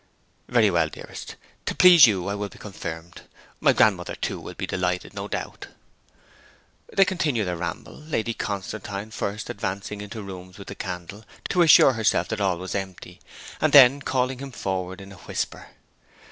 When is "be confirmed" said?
2.49-3.21